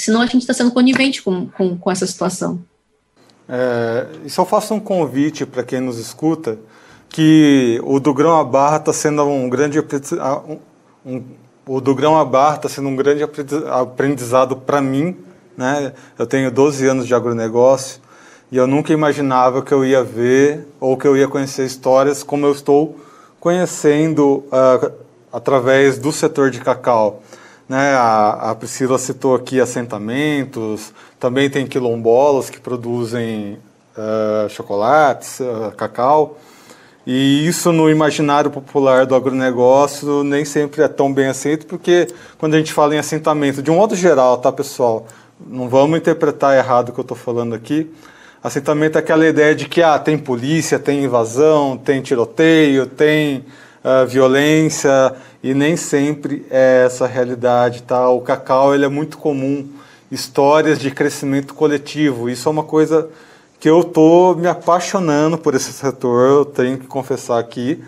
[0.01, 2.59] senão a gente está sendo conivente com, com, com essa situação.
[3.49, 6.59] É, e eu faço um convite para quem nos escuta,
[7.09, 10.59] que o do grão à barra está sendo um grande um,
[11.05, 11.23] um,
[11.65, 13.23] o do grão à barra está sendo um grande
[13.71, 15.15] aprendizado para mim,
[15.55, 15.93] né?
[16.17, 18.01] Eu tenho 12 anos de agronegócio
[18.51, 22.45] e eu nunca imaginava que eu ia ver ou que eu ia conhecer histórias como
[22.45, 22.97] eu estou
[23.39, 24.91] conhecendo uh,
[25.31, 27.21] através do setor de cacau.
[27.67, 33.59] Né, a, a, Priscila citou aqui assentamentos, também tem quilombolas que produzem
[33.97, 36.37] uh, chocolates, uh, cacau.
[37.05, 42.53] E isso no imaginário popular do agronegócio nem sempre é tão bem aceito, porque quando
[42.53, 45.05] a gente fala em assentamento, de um modo geral, tá pessoal?
[45.39, 47.89] Não vamos interpretar errado o que eu estou falando aqui.
[48.43, 53.45] Assentamento é aquela ideia de que ah, tem polícia, tem invasão, tem tiroteio, tem
[53.87, 58.09] uh, violência e nem sempre é essa a realidade, tá?
[58.09, 59.67] O cacau ele é muito comum,
[60.11, 62.29] histórias de crescimento coletivo.
[62.29, 63.07] Isso é uma coisa
[63.59, 67.83] que eu tô me apaixonando por esse setor, eu tenho que confessar aqui,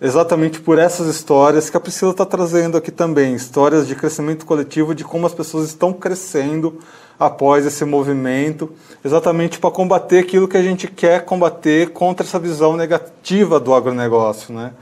[0.00, 4.94] exatamente por essas histórias que a Priscila está trazendo aqui também, histórias de crescimento coletivo,
[4.94, 6.78] de como as pessoas estão crescendo
[7.18, 8.70] após esse movimento,
[9.04, 14.54] exatamente para combater aquilo que a gente quer combater contra essa visão negativa do agronegócio,
[14.54, 14.72] né?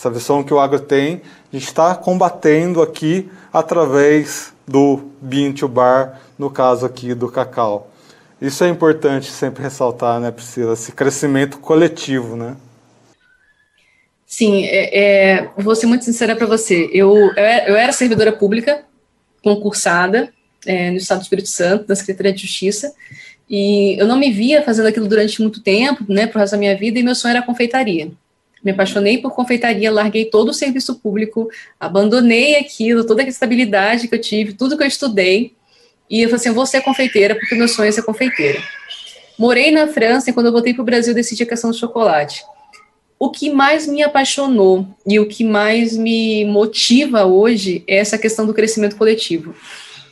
[0.00, 1.20] Essa visão que o agro tem,
[1.52, 7.90] a gente está combatendo aqui através do bean to bar, no caso aqui do cacau.
[8.40, 10.72] Isso é importante sempre ressaltar, né, Priscila?
[10.72, 12.56] Esse crescimento coletivo, né?
[14.24, 16.88] Sim, é, é, vou ser muito sincera para você.
[16.94, 18.82] Eu, eu era servidora pública,
[19.44, 20.32] concursada,
[20.64, 22.94] é, no Estado do Espírito Santo, na Secretaria de Justiça,
[23.50, 26.74] e eu não me via fazendo aquilo durante muito tempo, né, por resto da minha
[26.74, 28.10] vida, e meu sonho era confeitaria.
[28.62, 34.14] Me apaixonei por confeitaria, larguei todo o serviço público, abandonei aquilo, toda a estabilidade que
[34.14, 35.54] eu tive, tudo que eu estudei,
[36.10, 38.60] e eu falei assim, vou ser confeiteira, porque meu sonho é ser confeiteira.
[39.38, 42.44] Morei na França e quando eu voltei para o Brasil decidi a questão do chocolate.
[43.18, 48.44] O que mais me apaixonou e o que mais me motiva hoje é essa questão
[48.44, 49.54] do crescimento coletivo.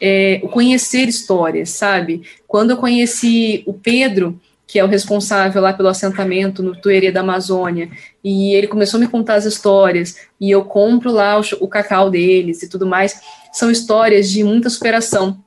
[0.01, 2.23] É, conhecer histórias, sabe?
[2.47, 7.21] Quando eu conheci o Pedro, que é o responsável lá pelo assentamento no Tuerê da
[7.21, 7.91] Amazônia,
[8.23, 12.11] e ele começou a me contar as histórias, e eu compro lá o, o cacau
[12.11, 13.19] deles e tudo mais,
[13.51, 15.43] são histórias de muita superação.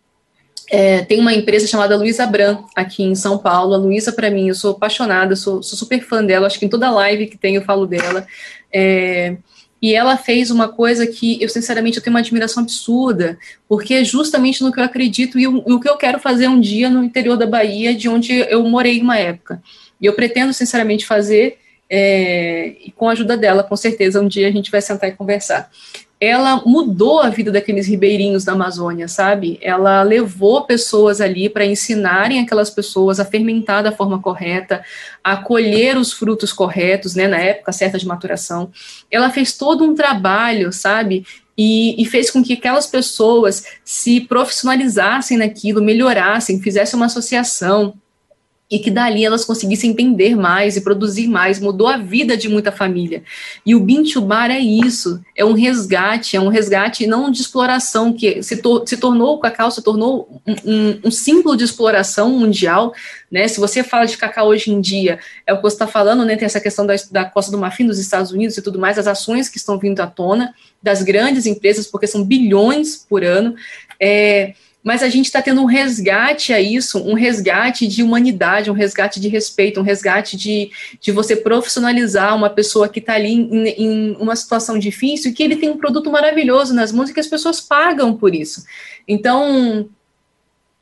[0.71, 3.73] É, tem uma empresa chamada Luísa Bran, aqui em São Paulo.
[3.73, 6.47] A Luísa, para mim, eu sou apaixonada, sou, sou, super fã dela.
[6.47, 8.25] Acho que em toda live que tem eu falo dela.
[8.71, 9.35] É,
[9.81, 14.03] e ela fez uma coisa que eu, sinceramente, eu tenho uma admiração absurda, porque é
[14.03, 17.35] justamente no que eu acredito e o, que eu quero fazer um dia no interior
[17.35, 19.61] da Bahia, de onde eu morei uma época.
[19.99, 21.57] E eu pretendo, sinceramente, fazer,
[21.89, 25.69] é, com a ajuda dela, com certeza, um dia a gente vai sentar e conversar
[26.21, 29.57] ela mudou a vida daqueles ribeirinhos da Amazônia, sabe?
[29.59, 34.83] Ela levou pessoas ali para ensinarem aquelas pessoas a fermentar da forma correta,
[35.23, 38.69] a colher os frutos corretos, né, na época certa de maturação.
[39.09, 41.25] Ela fez todo um trabalho, sabe?
[41.57, 47.95] E, e, fez com que aquelas pessoas se profissionalizassem naquilo, melhorassem, fizessem uma associação,
[48.71, 52.71] e que dali elas conseguissem entender mais e produzir mais, mudou a vida de muita
[52.71, 53.21] família.
[53.65, 58.41] E o Bintubar é isso, é um resgate, é um resgate não de exploração, que
[58.41, 62.93] se, se tornou, o cacau se tornou um, um, um, símbolo de exploração mundial,
[63.29, 66.23] né, se você fala de cacau hoje em dia, é o que você está falando,
[66.23, 68.97] né, tem essa questão da, da Costa do Marfim dos Estados Unidos e tudo mais,
[68.97, 73.53] as ações que estão vindo à tona, das grandes empresas, porque são bilhões por ano,
[73.99, 78.73] é, mas a gente está tendo um resgate a isso, um resgate de humanidade, um
[78.73, 83.67] resgate de respeito, um resgate de, de você profissionalizar uma pessoa que está ali em,
[83.67, 87.19] em, uma situação difícil e que ele tem um produto maravilhoso nas mãos e que
[87.19, 88.63] as pessoas pagam por isso.
[89.07, 89.87] Então,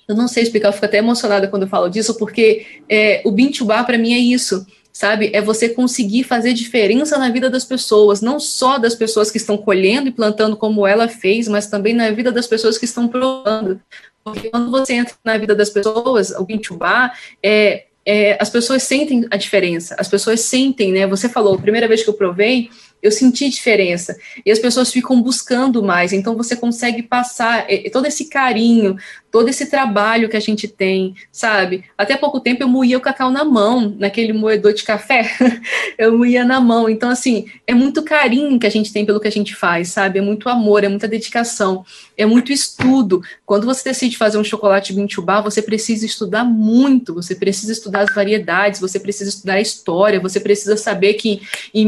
[0.07, 3.31] eu não sei explicar, eu fico até emocionada quando eu falo disso, porque é, o
[3.31, 4.65] Bintubá para mim é isso
[4.99, 5.31] sabe?
[5.33, 9.57] É você conseguir fazer diferença na vida das pessoas, não só das pessoas que estão
[9.57, 13.79] colhendo e plantando como ela fez, mas também na vida das pessoas que estão provando.
[14.21, 19.25] Porque quando você entra na vida das pessoas, o Bintubá, é, é, as pessoas sentem
[19.31, 21.07] a diferença, as pessoas sentem, né?
[21.07, 22.69] Você falou, a primeira vez que eu provei,
[23.01, 24.17] eu senti diferença.
[24.45, 28.97] E as pessoas ficam buscando mais, então você consegue passar todo esse carinho,
[29.31, 31.83] todo esse trabalho que a gente tem, sabe?
[31.97, 35.31] Até pouco tempo eu moía o cacau na mão, naquele moedor de café,
[35.97, 36.89] eu moía na mão.
[36.89, 40.19] Então, assim, é muito carinho que a gente tem pelo que a gente faz, sabe?
[40.19, 41.85] É muito amor, é muita dedicação,
[42.17, 43.21] é muito estudo.
[43.45, 48.13] Quando você decide fazer um chocolate bintubá, você precisa estudar muito, você precisa estudar as
[48.13, 51.41] variedades, você precisa estudar a história, você precisa saber que
[51.73, 51.85] em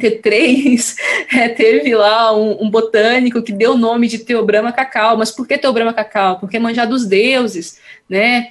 [0.00, 0.96] 1753
[1.36, 5.46] é, teve lá um, um botânico que deu o nome de Teobrama Cacau, mas por
[5.46, 6.38] que Teobrama Cacau?
[6.38, 8.48] porque manjar dos deuses, né?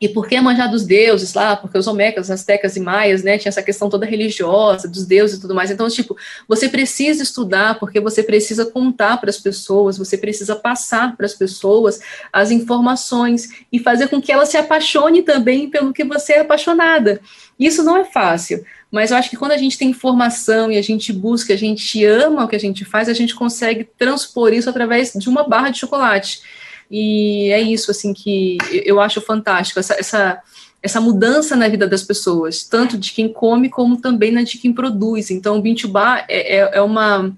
[0.00, 1.54] E por que manjar dos deuses lá?
[1.54, 5.40] Porque os omecas, astecas e maias, né, tinha essa questão toda religiosa, dos deuses e
[5.42, 5.70] tudo mais.
[5.70, 6.16] Então, tipo,
[6.48, 11.34] você precisa estudar, porque você precisa contar para as pessoas, você precisa passar para as
[11.34, 12.00] pessoas
[12.32, 17.20] as informações e fazer com que elas se apaixone também pelo que você é apaixonada.
[17.58, 20.82] Isso não é fácil, mas eu acho que quando a gente tem informação e a
[20.82, 24.68] gente busca, a gente ama o que a gente faz, a gente consegue transpor isso
[24.68, 26.42] através de uma barra de chocolate.
[26.90, 30.42] E é isso, assim, que eu acho fantástico, essa, essa,
[30.82, 34.72] essa mudança na vida das pessoas, tanto de quem come como também na de quem
[34.72, 35.30] produz.
[35.30, 37.32] Então, o Bintubá é, é, é uma...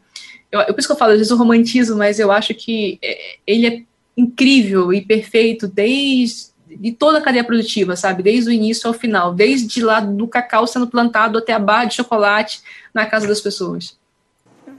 [0.50, 2.98] Eu, eu, por isso que eu falo, às vezes eu romantizo, mas eu acho que
[3.02, 3.82] é, ele é
[4.16, 8.22] incrível e perfeito desde de toda a cadeia produtiva, sabe?
[8.22, 11.94] Desde o início ao final, desde lá do cacau sendo plantado até a barra de
[11.94, 13.96] chocolate na casa das pessoas.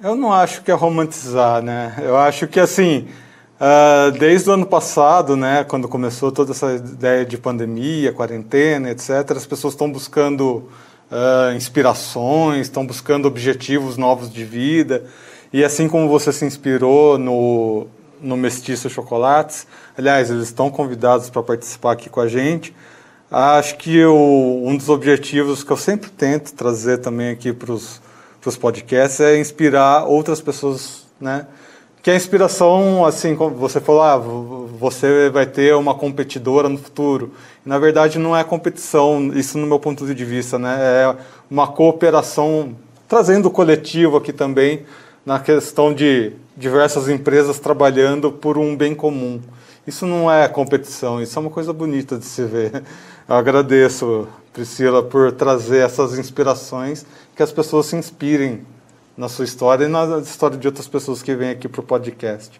[0.01, 1.95] Eu não acho que é romantizar, né?
[2.01, 3.07] Eu acho que assim,
[3.63, 9.31] Uh, desde o ano passado, né, quando começou toda essa ideia de pandemia, quarentena, etc.,
[9.37, 10.69] as pessoas estão buscando
[11.09, 15.05] uh, inspirações, estão buscando objetivos novos de vida.
[15.53, 17.87] E assim como você se inspirou no,
[18.19, 19.65] no Mestiço Chocolates,
[19.97, 22.73] aliás, eles estão convidados para participar aqui com a gente.
[23.31, 28.01] Acho que o, um dos objetivos que eu sempre tento trazer também aqui para os
[28.59, 31.47] podcasts é inspirar outras pessoas, né?
[32.03, 37.31] Que a inspiração, assim, como você falou, ah, você vai ter uma competidora no futuro.
[37.65, 40.77] Na verdade, não é competição, isso no meu ponto de vista, né?
[40.79, 41.15] É
[41.49, 42.75] uma cooperação,
[43.07, 44.85] trazendo o coletivo aqui também,
[45.25, 49.39] na questão de diversas empresas trabalhando por um bem comum.
[49.85, 52.83] Isso não é competição, isso é uma coisa bonita de se ver.
[53.27, 57.05] Eu agradeço, Priscila, por trazer essas inspirações,
[57.35, 58.65] que as pessoas se inspirem
[59.17, 62.59] na sua história e na história de outras pessoas que vêm aqui para o podcast.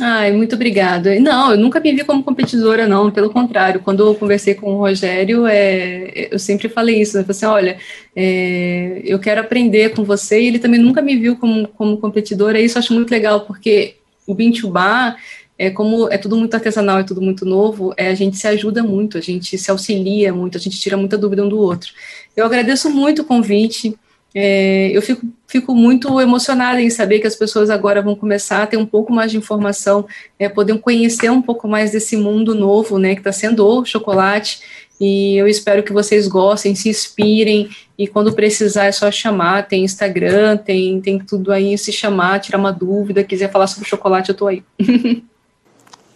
[0.00, 1.18] Ai, muito obrigada.
[1.20, 3.10] Não, eu nunca me vi como competidora, não.
[3.10, 7.16] Pelo contrário, quando eu conversei com o Rogério, é, eu sempre falei isso.
[7.16, 7.22] Né?
[7.22, 7.78] Eu falei assim, olha,
[8.14, 10.40] é, eu quero aprender com você.
[10.40, 12.60] E ele também nunca me viu como, como competidora.
[12.60, 13.96] E isso eu acho muito legal, porque
[14.26, 15.16] o Bintubá,
[15.58, 18.82] é como é tudo muito artesanal, é tudo muito novo, é, a gente se ajuda
[18.82, 21.92] muito, a gente se auxilia muito, a gente tira muita dúvida um do outro.
[22.36, 23.96] Eu agradeço muito o convite.
[24.34, 28.66] É, eu fico, fico muito emocionada em saber que as pessoas agora vão começar a
[28.66, 30.06] ter um pouco mais de informação,
[30.38, 34.60] é, poder conhecer um pouco mais desse mundo novo, né, que está sendo o chocolate,
[35.00, 39.84] e eu espero que vocês gostem, se inspirem, e quando precisar é só chamar, tem
[39.84, 44.34] Instagram, tem, tem tudo aí, se chamar, tirar uma dúvida, quiser falar sobre chocolate, eu
[44.34, 44.62] estou aí.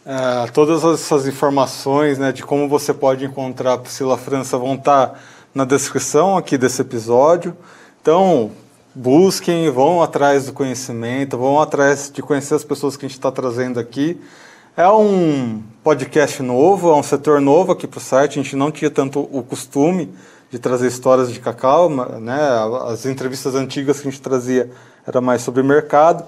[0.04, 5.20] é, todas essas informações né, de como você pode encontrar a Priscila França vão estar
[5.54, 7.56] na descrição aqui desse episódio.
[8.00, 8.50] Então,
[8.94, 13.30] busquem, vão atrás do conhecimento, vão atrás de conhecer as pessoas que a gente está
[13.30, 14.20] trazendo aqui.
[14.76, 18.38] É um podcast novo, é um setor novo aqui para o site.
[18.38, 20.10] A gente não tinha tanto o costume
[20.50, 22.38] de trazer histórias de cacau, né?
[22.86, 24.70] As entrevistas antigas que a gente trazia
[25.06, 26.24] era mais sobre mercado,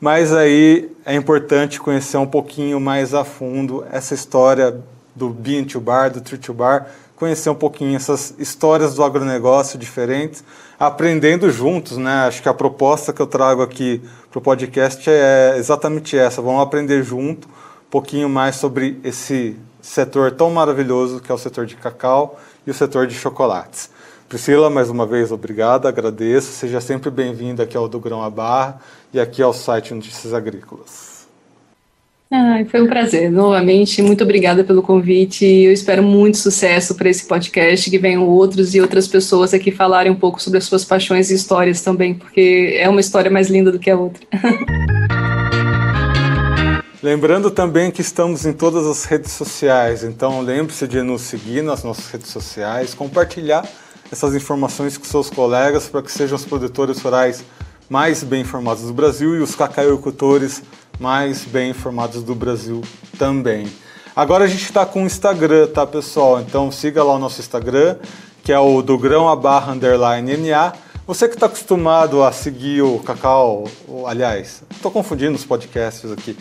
[0.00, 4.80] mas aí é importante conhecer um pouquinho mais a fundo essa história
[5.14, 6.86] do Bean to Bar, do Tree to Bar,
[7.16, 10.44] conhecer um pouquinho essas histórias do agronegócio diferentes,
[10.78, 12.26] aprendendo juntos, né?
[12.28, 16.40] Acho que a proposta que eu trago aqui para o podcast é exatamente essa.
[16.40, 21.66] Vamos aprender junto um pouquinho mais sobre esse setor tão maravilhoso que é o setor
[21.66, 23.90] de cacau e o setor de chocolates.
[24.28, 26.52] Priscila, mais uma vez, obrigado, agradeço.
[26.52, 28.78] Seja sempre bem-vinda aqui ao do Grão a Barra
[29.12, 31.26] e aqui ao site Notícias Agrícolas.
[32.30, 34.02] Ah, foi um prazer, novamente.
[34.02, 35.46] Muito obrigada pelo convite.
[35.46, 40.12] Eu espero muito sucesso para esse podcast, que venham outros e outras pessoas aqui falarem
[40.12, 43.72] um pouco sobre as suas paixões e histórias também, porque é uma história mais linda
[43.72, 44.20] do que a outra.
[47.02, 51.82] Lembrando também que estamos em todas as redes sociais, então lembre-se de nos seguir nas
[51.84, 53.64] nossas redes sociais, compartilhar
[54.10, 57.44] essas informações com seus colegas para que sejam os produtores rurais
[57.88, 60.62] mais bem informados do Brasil e os cacauicultores
[60.98, 62.82] mais bem informados do Brasil
[63.18, 63.70] também.
[64.14, 66.40] Agora a gente está com o Instagram, tá pessoal?
[66.40, 67.96] Então siga lá o nosso Instagram,
[68.42, 70.72] que é o do grão a barra underline NA.
[71.06, 73.64] Você que está acostumado a seguir o Cacau,
[74.06, 76.36] aliás, estou confundindo os podcasts aqui.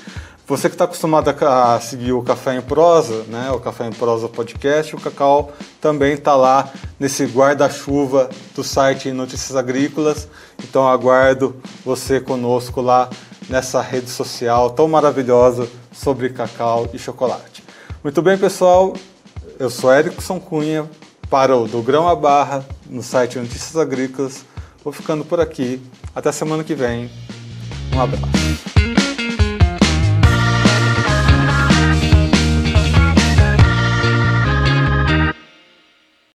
[0.48, 4.30] Você que está acostumado a seguir o Café em Prosa, né, o Café em Prosa
[4.30, 10.26] Podcast, o Cacau também está lá nesse guarda-chuva do site Notícias Agrícolas.
[10.64, 13.10] Então aguardo você conosco lá
[13.50, 17.62] nessa rede social tão maravilhosa sobre cacau e chocolate.
[18.02, 18.94] Muito bem, pessoal,
[19.60, 20.90] eu sou Erickson Cunha
[21.30, 24.46] para o Do Grão a Barra no site Notícias Agrícolas.
[24.82, 25.82] Vou ficando por aqui.
[26.16, 27.12] Até semana que vem.
[27.94, 28.97] Um abraço.